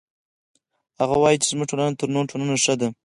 هغه 0.99 1.15
وایي 1.19 1.37
چې 1.41 1.47
زموږ 1.51 1.67
ټولنه 1.71 1.93
تر 1.99 2.07
نورو 2.13 2.29
ټولنو 2.31 2.53
ښه 2.63 2.73
ده 2.79 2.87